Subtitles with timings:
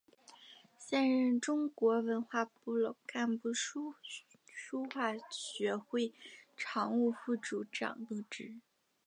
[0.79, 3.93] 现任中国文化部老干部书
[4.91, 6.11] 画学会
[6.57, 8.55] 常务副会长等职。